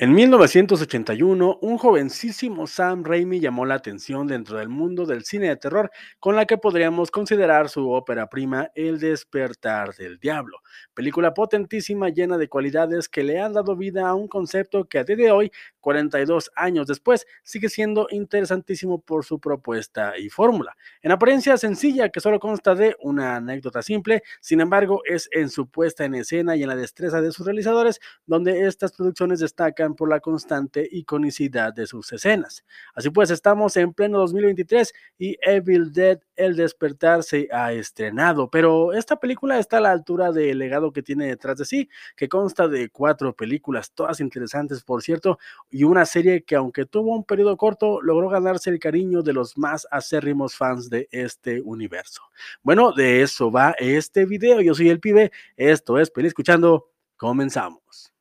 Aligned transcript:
En 0.00 0.14
1981, 0.14 1.58
un 1.60 1.76
jovencísimo 1.76 2.68
Sam 2.68 3.02
Raimi 3.02 3.40
llamó 3.40 3.66
la 3.66 3.74
atención 3.74 4.28
dentro 4.28 4.56
del 4.56 4.68
mundo 4.68 5.06
del 5.06 5.24
cine 5.24 5.48
de 5.48 5.56
terror 5.56 5.90
con 6.20 6.36
la 6.36 6.46
que 6.46 6.56
podríamos 6.56 7.10
considerar 7.10 7.68
su 7.68 7.90
ópera 7.90 8.28
prima 8.28 8.70
El 8.76 9.00
despertar 9.00 9.96
del 9.96 10.20
diablo, 10.20 10.58
película 10.94 11.34
potentísima 11.34 12.10
llena 12.10 12.38
de 12.38 12.48
cualidades 12.48 13.08
que 13.08 13.24
le 13.24 13.40
han 13.40 13.54
dado 13.54 13.74
vida 13.74 14.08
a 14.08 14.14
un 14.14 14.28
concepto 14.28 14.84
que 14.84 15.00
a 15.00 15.04
día 15.04 15.16
de 15.16 15.32
hoy, 15.32 15.50
42 15.80 16.52
años 16.54 16.86
después, 16.86 17.26
sigue 17.42 17.68
siendo 17.68 18.06
interesantísimo 18.12 19.00
por 19.00 19.24
su 19.24 19.40
propuesta 19.40 20.16
y 20.16 20.28
fórmula. 20.28 20.76
En 21.02 21.10
apariencia 21.10 21.56
sencilla 21.56 22.10
que 22.10 22.20
solo 22.20 22.38
consta 22.38 22.76
de 22.76 22.94
una 23.00 23.34
anécdota 23.34 23.82
simple, 23.82 24.22
sin 24.40 24.60
embargo 24.60 25.02
es 25.04 25.28
en 25.32 25.50
su 25.50 25.68
puesta 25.68 26.04
en 26.04 26.14
escena 26.14 26.54
y 26.54 26.62
en 26.62 26.68
la 26.68 26.76
destreza 26.76 27.20
de 27.20 27.32
sus 27.32 27.44
realizadores 27.44 27.98
donde 28.26 28.64
estas 28.68 28.92
producciones 28.92 29.40
destacan 29.40 29.87
por 29.94 30.08
la 30.08 30.20
constante 30.20 30.88
iconicidad 30.90 31.72
de 31.72 31.86
sus 31.86 32.12
escenas. 32.12 32.64
Así 32.94 33.10
pues, 33.10 33.30
estamos 33.30 33.76
en 33.76 33.92
pleno 33.92 34.18
2023 34.18 34.92
y 35.18 35.36
Evil 35.42 35.92
Dead 35.92 36.20
El 36.36 36.56
despertar 36.56 37.22
se 37.22 37.48
ha 37.52 37.72
estrenado, 37.72 38.50
pero 38.50 38.92
esta 38.92 39.16
película 39.16 39.58
está 39.58 39.78
a 39.78 39.80
la 39.80 39.90
altura 39.90 40.32
del 40.32 40.58
legado 40.58 40.92
que 40.92 41.02
tiene 41.02 41.26
detrás 41.26 41.58
de 41.58 41.64
sí, 41.64 41.88
que 42.16 42.28
consta 42.28 42.68
de 42.68 42.88
cuatro 42.90 43.34
películas, 43.34 43.92
todas 43.92 44.20
interesantes 44.20 44.82
por 44.82 45.02
cierto, 45.02 45.38
y 45.70 45.84
una 45.84 46.04
serie 46.06 46.42
que 46.42 46.54
aunque 46.56 46.86
tuvo 46.86 47.14
un 47.14 47.24
periodo 47.24 47.56
corto, 47.56 48.00
logró 48.02 48.28
ganarse 48.28 48.70
el 48.70 48.78
cariño 48.78 49.22
de 49.22 49.32
los 49.32 49.56
más 49.58 49.86
acérrimos 49.90 50.54
fans 50.56 50.90
de 50.90 51.08
este 51.10 51.60
universo. 51.60 52.22
Bueno, 52.62 52.92
de 52.92 53.22
eso 53.22 53.50
va 53.50 53.74
este 53.78 54.26
video. 54.26 54.60
Yo 54.60 54.74
soy 54.74 54.88
el 54.90 55.00
pibe, 55.00 55.32
esto 55.56 55.98
es 55.98 56.10
Peli 56.10 56.28
Escuchando, 56.28 56.90
comenzamos. 57.16 58.12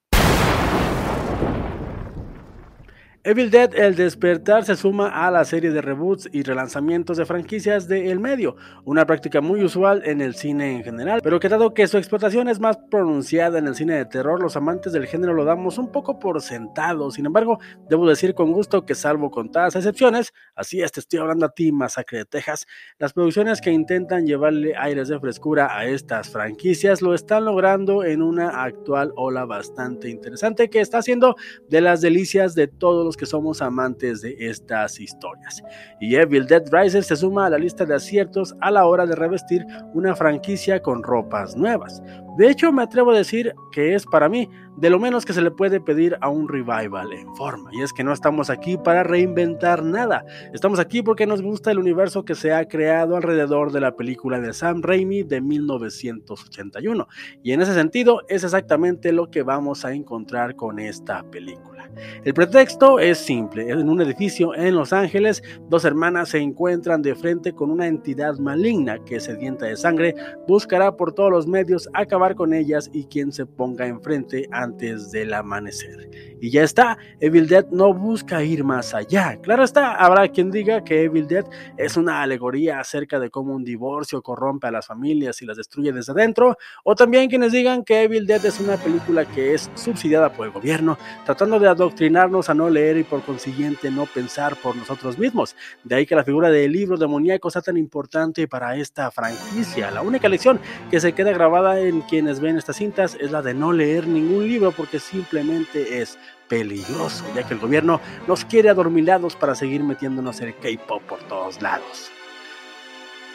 Evil 3.27 3.51
Dead 3.51 3.75
El 3.75 3.95
Despertar 3.97 4.63
se 4.63 4.77
suma 4.77 5.09
a 5.09 5.29
la 5.29 5.43
serie 5.43 5.69
de 5.71 5.81
reboots 5.81 6.29
y 6.31 6.43
relanzamientos 6.43 7.17
de 7.17 7.25
franquicias 7.25 7.89
de 7.89 8.09
El 8.09 8.21
Medio, 8.21 8.55
una 8.85 9.05
práctica 9.05 9.41
muy 9.41 9.65
usual 9.65 10.01
en 10.05 10.21
el 10.21 10.33
cine 10.33 10.77
en 10.77 10.83
general, 10.85 11.19
pero 11.21 11.37
que 11.37 11.49
dado 11.49 11.73
que 11.73 11.87
su 11.87 11.97
explotación 11.97 12.47
es 12.47 12.61
más 12.61 12.77
pronunciada 12.89 13.59
en 13.59 13.67
el 13.67 13.75
cine 13.75 13.95
de 13.95 14.05
terror, 14.05 14.41
los 14.41 14.55
amantes 14.55 14.93
del 14.93 15.07
género 15.07 15.33
lo 15.33 15.43
damos 15.43 15.77
un 15.77 15.91
poco 15.91 16.19
por 16.19 16.41
sentado. 16.41 17.11
Sin 17.11 17.25
embargo, 17.25 17.59
debo 17.89 18.07
decir 18.07 18.33
con 18.33 18.53
gusto 18.53 18.85
que 18.85 18.95
salvo 18.95 19.29
contadas 19.29 19.75
excepciones, 19.75 20.33
así 20.55 20.81
es, 20.81 20.93
te 20.93 21.01
estoy 21.01 21.19
hablando 21.19 21.47
a 21.47 21.49
ti, 21.49 21.73
Masacre 21.73 22.19
de 22.19 22.25
Texas, 22.25 22.65
las 22.97 23.11
producciones 23.11 23.59
que 23.59 23.71
intentan 23.71 24.25
llevarle 24.25 24.73
aires 24.77 25.09
de 25.09 25.19
frescura 25.19 25.77
a 25.77 25.85
estas 25.85 26.29
franquicias 26.29 27.01
lo 27.01 27.13
están 27.13 27.43
logrando 27.43 28.05
en 28.05 28.21
una 28.21 28.63
actual 28.63 29.11
ola 29.17 29.43
bastante 29.43 30.07
interesante 30.07 30.69
que 30.69 30.79
está 30.79 30.99
haciendo 30.99 31.35
de 31.67 31.81
las 31.81 31.99
delicias 31.99 32.55
de 32.55 32.67
todos 32.67 33.05
los 33.05 33.16
que 33.17 33.25
somos 33.25 33.61
amantes 33.61 34.21
de 34.21 34.35
estas 34.39 34.99
historias. 34.99 35.61
Y 35.99 36.15
Evil 36.15 36.45
Dead 36.45 36.63
Rises 36.71 37.07
se 37.07 37.15
suma 37.15 37.47
a 37.47 37.49
la 37.49 37.57
lista 37.57 37.85
de 37.85 37.95
aciertos 37.95 38.55
a 38.61 38.71
la 38.71 38.85
hora 38.85 39.05
de 39.05 39.15
revestir 39.15 39.65
una 39.93 40.15
franquicia 40.15 40.81
con 40.81 41.03
ropas 41.03 41.55
nuevas. 41.55 42.01
De 42.37 42.49
hecho, 42.51 42.71
me 42.71 42.83
atrevo 42.83 43.11
a 43.11 43.17
decir 43.17 43.55
que 43.71 43.95
es 43.95 44.05
para 44.05 44.29
mí 44.29 44.47
de 44.75 44.91
lo 44.91 44.99
menos 44.99 45.25
que 45.25 45.33
se 45.33 45.41
le 45.41 45.49
puede 45.49 45.81
pedir 45.81 46.17
a 46.21 46.29
un 46.29 46.47
revival 46.47 47.11
en 47.11 47.35
forma. 47.35 47.71
Y 47.73 47.81
es 47.81 47.91
que 47.91 48.03
no 48.03 48.13
estamos 48.13 48.51
aquí 48.51 48.77
para 48.77 49.01
reinventar 49.01 49.83
nada. 49.83 50.23
Estamos 50.53 50.79
aquí 50.79 51.01
porque 51.01 51.25
nos 51.25 51.41
gusta 51.41 51.71
el 51.71 51.79
universo 51.79 52.25
que 52.25 52.35
se 52.35 52.53
ha 52.53 52.67
creado 52.67 53.15
alrededor 53.17 53.71
de 53.71 53.81
la 53.81 53.95
película 53.95 54.39
de 54.39 54.53
Sam 54.53 54.83
Raimi 54.83 55.23
de 55.23 55.41
1981. 55.41 57.07
Y 57.41 57.53
en 57.53 57.61
ese 57.63 57.73
sentido 57.73 58.21
es 58.29 58.43
exactamente 58.43 59.11
lo 59.11 59.31
que 59.31 59.41
vamos 59.41 59.83
a 59.83 59.93
encontrar 59.93 60.55
con 60.55 60.77
esta 60.77 61.23
película. 61.23 61.89
El 62.23 62.35
pretexto 62.35 62.99
es 62.99 63.17
simple. 63.17 63.71
En 63.71 63.89
un 63.89 64.01
edificio 64.01 64.53
en 64.53 64.75
Los 64.75 64.93
Ángeles, 64.93 65.41
dos 65.69 65.85
hermanas 65.85 66.29
se 66.29 66.37
encuentran 66.37 67.01
de 67.01 67.15
frente 67.15 67.53
con 67.53 67.71
una 67.71 67.87
entidad 67.87 68.37
maligna 68.37 68.99
que, 69.03 69.19
sedienta 69.19 69.65
de 69.65 69.75
sangre, 69.75 70.13
buscará 70.47 70.95
por 70.95 71.13
todos 71.13 71.31
los 71.31 71.47
medios 71.47 71.89
acabar 71.93 72.26
con 72.35 72.53
ellas 72.53 72.89
y 72.93 73.05
quien 73.05 73.31
se 73.31 73.45
ponga 73.45 73.87
enfrente 73.87 74.47
antes 74.51 75.11
del 75.11 75.33
amanecer. 75.33 76.09
Y 76.39 76.51
ya 76.51 76.63
está, 76.63 76.97
Evil 77.19 77.47
Dead 77.47 77.65
no 77.71 77.93
busca 77.93 78.43
ir 78.43 78.63
más 78.63 78.93
allá. 78.93 79.39
Claro 79.41 79.63
está, 79.63 79.95
habrá 79.95 80.27
quien 80.27 80.51
diga 80.51 80.83
que 80.83 81.03
Evil 81.03 81.27
Dead 81.27 81.45
es 81.77 81.97
una 81.97 82.21
alegoría 82.21 82.79
acerca 82.79 83.19
de 83.19 83.29
cómo 83.29 83.55
un 83.55 83.63
divorcio 83.63 84.21
corrompe 84.21 84.67
a 84.67 84.71
las 84.71 84.85
familias 84.85 85.41
y 85.41 85.45
las 85.45 85.57
destruye 85.57 85.91
desde 85.91 86.11
adentro, 86.11 86.57
o 86.83 86.95
también 86.95 87.29
quienes 87.29 87.51
digan 87.51 87.83
que 87.83 88.03
Evil 88.03 88.27
Dead 88.27 88.45
es 88.45 88.59
una 88.59 88.77
película 88.77 89.25
que 89.25 89.53
es 89.53 89.71
subsidiada 89.75 90.31
por 90.31 90.45
el 90.45 90.53
gobierno, 90.53 90.97
tratando 91.25 91.59
de 91.59 91.67
adoctrinarnos 91.67 92.49
a 92.49 92.53
no 92.53 92.69
leer 92.69 92.97
y 92.97 93.03
por 93.03 93.23
consiguiente 93.23 93.89
no 93.89 94.05
pensar 94.05 94.55
por 94.57 94.75
nosotros 94.75 95.17
mismos. 95.17 95.55
De 95.83 95.95
ahí 95.95 96.05
que 96.05 96.15
la 96.15 96.23
figura 96.23 96.49
del 96.49 96.71
libro 96.71 96.97
demoníaco 96.97 97.49
sea 97.49 97.61
tan 97.61 97.77
importante 97.77 98.47
para 98.47 98.75
esta 98.75 99.09
franquicia. 99.11 99.91
La 99.91 100.01
única 100.01 100.29
lección 100.29 100.59
que 100.89 100.99
se 100.99 101.13
queda 101.13 101.31
grabada 101.31 101.79
en 101.79 102.01
quienes 102.17 102.39
ven 102.39 102.57
estas 102.57 102.77
cintas 102.77 103.15
es 103.21 103.29
la 103.29 103.43
de 103.43 103.53
no 103.53 103.71
leer 103.71 104.07
ningún 104.07 104.47
libro 104.47 104.71
porque 104.71 104.99
simplemente 104.99 106.01
es 106.01 106.17
peligroso, 106.47 107.23
ya 107.35 107.43
que 107.43 107.53
el 107.53 107.59
gobierno 107.59 108.01
nos 108.25 108.43
quiere 108.43 108.71
adormilados 108.71 109.35
para 109.35 109.53
seguir 109.53 109.83
metiéndonos 109.83 110.41
el 110.41 110.55
K-pop 110.55 111.03
por 111.03 111.19
todos 111.19 111.61
lados. 111.61 112.09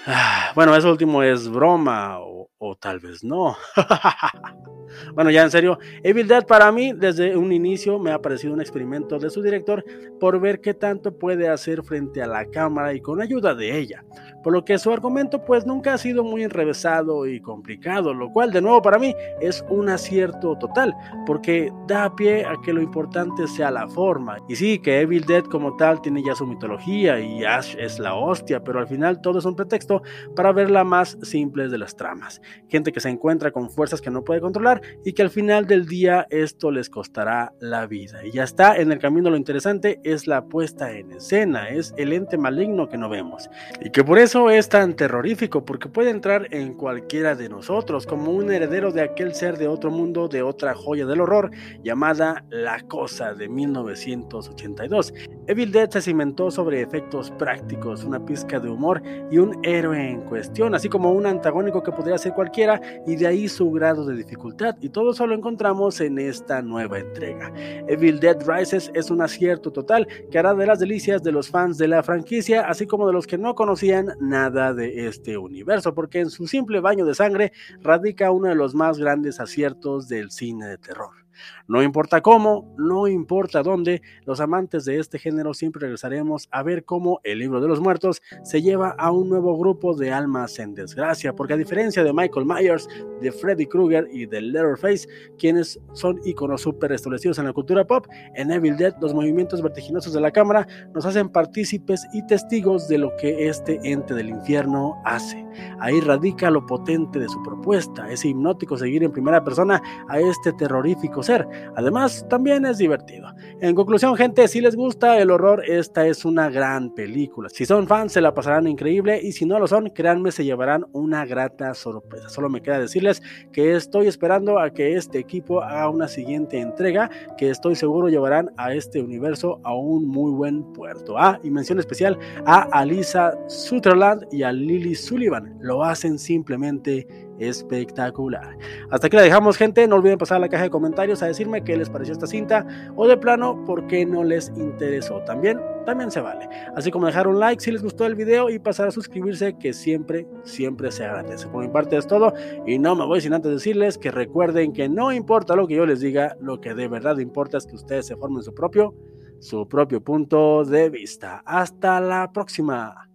Ah, 0.04 0.50
bueno, 0.56 0.75
eso 0.75 0.91
último 0.91 1.22
es 1.22 1.48
broma 1.48 2.19
o 2.64 2.76
tal 2.76 3.00
vez 3.00 3.24
no. 3.24 3.56
Bueno, 5.14 5.30
ya 5.30 5.42
en 5.42 5.50
serio, 5.50 5.78
Evil 6.02 6.28
Dead 6.28 6.46
para 6.46 6.70
mí 6.70 6.92
desde 6.92 7.36
un 7.36 7.52
inicio 7.52 7.98
me 7.98 8.12
ha 8.12 8.20
parecido 8.20 8.52
un 8.52 8.60
experimento 8.60 9.18
de 9.18 9.30
su 9.30 9.42
director 9.42 9.84
por 10.20 10.40
ver 10.40 10.60
qué 10.60 10.74
tanto 10.74 11.16
puede 11.16 11.48
hacer 11.48 11.82
frente 11.82 12.22
a 12.22 12.26
la 12.26 12.46
cámara 12.46 12.92
y 12.92 13.00
con 13.00 13.20
ayuda 13.20 13.54
de 13.54 13.78
ella. 13.78 14.04
Por 14.42 14.52
lo 14.52 14.64
que 14.64 14.78
su 14.78 14.92
argumento 14.92 15.44
pues 15.44 15.66
nunca 15.66 15.94
ha 15.94 15.98
sido 15.98 16.24
muy 16.24 16.42
enrevesado 16.42 17.26
y 17.26 17.40
complicado, 17.40 18.12
lo 18.12 18.30
cual 18.30 18.52
de 18.52 18.60
nuevo 18.60 18.82
para 18.82 18.98
mí 18.98 19.14
es 19.40 19.64
un 19.68 19.88
acierto 19.88 20.56
total, 20.58 20.94
porque 21.26 21.72
da 21.86 22.14
pie 22.14 22.44
a 22.44 22.56
que 22.62 22.72
lo 22.72 22.82
importante 22.82 23.46
sea 23.46 23.70
la 23.70 23.88
forma. 23.88 24.38
Y 24.48 24.56
sí, 24.56 24.78
que 24.78 25.00
Evil 25.00 25.24
Dead 25.24 25.44
como 25.44 25.76
tal 25.76 26.00
tiene 26.02 26.22
ya 26.24 26.34
su 26.34 26.46
mitología 26.46 27.20
y 27.20 27.44
Ash 27.44 27.76
es 27.78 27.98
la 27.98 28.14
hostia, 28.14 28.62
pero 28.64 28.80
al 28.80 28.88
final 28.88 29.20
todo 29.20 29.38
es 29.38 29.44
un 29.44 29.54
pretexto 29.54 30.02
para 30.34 30.52
ver 30.52 30.70
la 30.70 30.84
más 30.84 31.16
simple 31.22 31.68
de 31.68 31.78
las 31.78 31.96
tramas. 31.96 32.40
Gente 32.68 32.92
que 32.92 33.00
se 33.00 33.08
encuentra 33.08 33.50
con 33.50 33.70
fuerzas 33.70 34.00
que 34.00 34.10
no 34.10 34.24
puede 34.24 34.40
controlar 34.40 34.82
y 35.04 35.12
que 35.12 35.22
al 35.22 35.30
final 35.30 35.66
del 35.66 35.86
día 35.86 36.26
esto 36.30 36.70
les 36.70 36.88
costará 36.88 37.52
la 37.60 37.86
vida. 37.86 38.24
Y 38.24 38.32
ya 38.32 38.44
está, 38.44 38.76
en 38.76 38.92
el 38.92 38.98
camino 38.98 39.30
lo 39.30 39.36
interesante 39.36 40.00
es 40.04 40.26
la 40.26 40.44
puesta 40.44 40.92
en 40.92 41.12
escena, 41.12 41.68
es 41.68 41.94
el 41.96 42.12
ente 42.12 42.38
maligno 42.38 42.88
que 42.88 42.98
no 42.98 43.08
vemos. 43.08 43.48
Y 43.80 43.91
que 43.91 44.04
por 44.04 44.18
eso 44.18 44.50
es 44.50 44.68
tan 44.68 44.94
terrorífico, 44.94 45.64
porque 45.64 45.88
puede 45.88 46.10
entrar 46.10 46.48
en 46.50 46.74
cualquiera 46.74 47.34
de 47.34 47.48
nosotros, 47.48 48.06
como 48.06 48.32
un 48.32 48.50
heredero 48.50 48.92
de 48.92 49.02
aquel 49.02 49.34
ser 49.34 49.58
de 49.58 49.68
otro 49.68 49.91
mundo, 49.91 50.28
de 50.28 50.42
otra 50.42 50.74
joya 50.74 51.06
del 51.06 51.20
horror, 51.20 51.50
llamada 51.82 52.44
La 52.50 52.80
Cosa 52.80 53.34
de 53.34 53.48
1982. 53.48 55.14
Evil 55.48 55.72
Dead 55.72 55.91
se 55.91 56.00
cimentó 56.00 56.53
sobre 56.53 56.82
efectos 56.82 57.32
prácticos, 57.32 58.04
una 58.04 58.25
pizca 58.25 58.60
de 58.60 58.70
humor 58.70 59.03
y 59.28 59.38
un 59.38 59.58
héroe 59.64 60.10
en 60.10 60.20
cuestión, 60.20 60.72
así 60.72 60.88
como 60.88 61.10
un 61.12 61.26
antagónico 61.26 61.82
que 61.82 61.91
podría 61.91 62.16
ser 62.16 62.32
cualquiera, 62.32 62.80
y 63.08 63.16
de 63.16 63.26
ahí 63.26 63.48
su 63.48 63.69
grado 63.72 64.06
de 64.06 64.14
dificultad 64.14 64.76
y 64.80 64.91
todo 64.91 65.10
eso 65.10 65.26
lo 65.26 65.34
encontramos 65.34 66.00
en 66.00 66.20
esta 66.20 66.62
nueva 66.62 67.00
entrega. 67.00 67.53
Evil 67.88 68.20
Dead 68.20 68.38
Rises 68.47 68.92
es 68.94 69.10
un 69.10 69.20
acierto 69.20 69.72
total 69.72 70.06
que 70.30 70.38
hará 70.38 70.54
de 70.54 70.66
las 70.66 70.78
delicias 70.78 71.25
de 71.25 71.32
los 71.32 71.48
fans 71.48 71.76
de 71.76 71.88
la 71.88 72.04
franquicia, 72.04 72.69
así 72.69 72.86
como 72.86 73.09
de 73.09 73.12
los 73.12 73.26
que 73.26 73.36
no 73.36 73.56
conocían 73.56 74.12
nada 74.20 74.72
de 74.74 75.09
este 75.09 75.36
universo, 75.36 75.92
porque 75.92 76.20
en 76.20 76.30
su 76.30 76.47
simple 76.47 76.78
baño 76.78 77.04
de 77.04 77.16
sangre 77.16 77.53
radica 77.80 78.30
uno 78.30 78.48
de 78.48 78.54
los 78.54 78.76
más 78.76 78.97
grandes 78.97 79.41
aciertos 79.41 80.06
del 80.06 80.30
cine 80.30 80.69
de 80.69 80.78
terror. 80.78 81.22
No 81.69 81.82
importa 81.82 82.20
cómo, 82.20 82.75
no 82.76 83.08
importa 83.08 83.62
dónde, 83.62 84.03
los 84.25 84.41
amantes 84.41 84.84
de 84.84 84.98
este 84.98 85.18
género 85.18 85.54
siempre 85.54 85.80
regresaremos 85.80 86.48
a 86.50 86.62
ver 86.62 86.84
cómo 86.84 87.21
el 87.24 87.39
libro 87.39 87.60
de 87.60 87.68
los 87.68 87.80
muertos 87.80 88.22
se 88.42 88.62
lleva 88.62 88.91
a 88.98 89.10
un 89.10 89.28
nuevo 89.28 89.56
grupo 89.56 89.94
de 89.94 90.12
almas 90.12 90.59
en 90.59 90.74
desgracia, 90.74 91.34
porque 91.34 91.54
a 91.54 91.56
diferencia 91.56 92.04
de 92.04 92.12
Michael 92.12 92.47
Myers, 92.47 92.89
de 93.21 93.33
Freddy 93.33 93.66
Krueger 93.66 94.09
y 94.12 94.27
de 94.27 94.41
Letterface, 94.41 95.09
quienes 95.39 95.80
son 95.92 96.21
iconos 96.24 96.62
súper 96.62 96.92
establecidos 96.92 97.39
en 97.39 97.47
la 97.47 97.53
cultura 97.53 97.86
pop, 97.86 98.06
en 98.34 98.50
Evil 98.50 98.77
Dead 98.77 98.94
los 99.00 99.15
movimientos 99.15 99.62
vertiginosos 99.62 100.12
de 100.12 100.21
la 100.21 100.30
cámara 100.30 100.66
nos 100.94 101.06
hacen 101.06 101.28
partícipes 101.28 102.06
y 102.12 102.27
testigos 102.27 102.89
de 102.89 102.98
lo 102.98 103.15
que 103.16 103.48
este 103.48 103.80
ente 103.84 104.15
del 104.15 104.28
infierno 104.28 105.00
hace. 105.04 105.42
Ahí 105.80 106.00
radica 106.00 106.50
lo 106.50 106.65
potente 106.66 107.18
de 107.18 107.28
su 107.28 107.42
propuesta, 107.42 108.10
ese 108.10 108.28
hipnótico 108.28 108.77
seguir 108.77 109.03
en 109.04 109.12
primera 109.12 109.42
persona 109.42 109.83
a 110.09 110.21
este 110.21 110.53
terrorífico 110.53 111.22
ser 111.22 111.31
Además, 111.76 112.26
también 112.28 112.66
es 112.66 112.78
divertido. 112.78 113.28
En 113.60 113.74
conclusión, 113.74 114.16
gente, 114.16 114.48
si 114.48 114.60
les 114.60 114.76
gusta 114.76 115.18
el 115.18 115.30
horror, 115.30 115.62
esta 115.66 116.06
es 116.06 116.24
una 116.24 116.50
gran 116.50 116.94
película. 116.94 117.48
Si 117.48 117.64
son 117.64 117.86
fans, 117.86 118.12
se 118.12 118.20
la 118.20 118.34
pasarán 118.34 118.66
increíble 118.66 119.20
y 119.22 119.32
si 119.32 119.46
no 119.46 119.58
lo 119.58 119.66
son, 119.66 119.90
créanme, 119.90 120.32
se 120.32 120.44
llevarán 120.44 120.84
una 120.92 121.24
grata 121.24 121.74
sorpresa. 121.74 122.28
Solo 122.28 122.48
me 122.48 122.60
queda 122.60 122.78
decirles 122.78 123.22
que 123.52 123.74
estoy 123.76 124.06
esperando 124.06 124.58
a 124.58 124.70
que 124.70 124.94
este 124.96 125.18
equipo 125.18 125.62
haga 125.62 125.88
una 125.88 126.08
siguiente 126.08 126.60
entrega 126.60 127.10
que 127.36 127.50
estoy 127.50 127.76
seguro 127.76 128.08
llevarán 128.08 128.50
a 128.56 128.74
este 128.74 129.00
universo 129.00 129.60
a 129.64 129.74
un 129.74 130.06
muy 130.06 130.32
buen 130.32 130.64
puerto. 130.72 131.16
Ah, 131.18 131.38
y 131.42 131.50
mención 131.50 131.78
especial 131.78 132.18
a 132.44 132.62
Alisa 132.72 133.32
Sutherland 133.48 134.26
y 134.30 134.42
a 134.42 134.52
Lily 134.52 134.94
Sullivan. 134.94 135.56
Lo 135.60 135.82
hacen 135.84 136.18
simplemente 136.18 137.06
espectacular. 137.48 138.56
Hasta 138.91 139.06
aquí 139.06 139.16
la 139.16 139.22
dejamos, 139.22 139.56
gente. 139.56 139.86
No 139.86 139.97
olviden 139.97 140.18
pasar 140.18 140.36
a 140.36 140.41
la 140.41 140.48
caja 140.48 140.65
de 140.65 140.71
comentarios 140.71 141.22
a 141.22 141.27
decirme 141.27 141.62
qué 141.65 141.77
les 141.77 141.91
pareció 141.91 142.12
esta 142.12 142.27
cinta 142.27 142.66
o 142.97 143.06
de 143.06 143.16
plano 143.16 143.62
por 143.65 143.86
qué 143.86 144.06
no 144.06 144.24
les 144.24 144.53
interesó. 144.56 145.21
También, 145.22 145.60
también 145.84 146.10
se 146.10 146.21
vale. 146.21 146.48
Así 146.77 146.91
como 146.91 147.06
dejar 147.06 147.27
un 147.27 147.39
like 147.39 147.62
si 147.62 147.71
les 147.71 147.83
gustó 147.83 148.06
el 148.06 148.15
video 148.15 148.50
y 148.50 148.59
pasar 148.59 148.89
a 148.89 148.91
suscribirse, 148.91 149.56
que 149.59 149.72
siempre, 149.72 150.27
siempre 150.44 150.91
se 150.91 151.04
agradece. 151.04 151.48
Por 151.48 151.62
mi 151.65 151.68
parte 151.68 151.97
es 151.97 152.06
todo 152.06 152.33
y 152.66 152.78
no 152.78 152.94
me 152.94 153.06
voy 153.06 153.21
sin 153.21 153.34
antes 153.34 153.53
decirles 153.53 153.98
que 153.98 154.10
recuerden 154.10 154.72
que 154.72 154.89
no 154.89 155.12
importa 155.12 155.56
lo 155.56 155.66
que 155.66 155.74
yo 155.74 155.86
les 155.86 156.00
diga, 156.00 156.36
lo 156.41 156.60
que 156.60 156.74
de 156.74 156.89
verdad 156.89 157.18
importa 157.18 157.59
es 157.59 157.66
que 157.66 157.77
ustedes 157.77 158.06
se 158.06 158.16
formen 158.16 158.42
su 158.42 158.54
propio, 158.54 158.94
su 159.41 159.68
propio 159.68 160.03
punto 160.03 160.65
de 160.65 160.91
vista. 160.91 161.42
Hasta 161.44 162.00
la 162.00 162.30
próxima. 162.33 163.09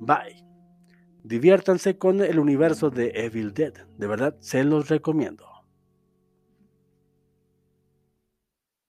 Bye. 0.00 0.43
Diviértanse 1.24 1.96
con 1.96 2.20
el 2.20 2.38
universo 2.38 2.90
de 2.90 3.10
Evil 3.14 3.54
Dead. 3.54 3.72
De 3.96 4.06
verdad, 4.06 4.36
se 4.40 4.62
los 4.62 4.90
recomiendo. 4.90 5.53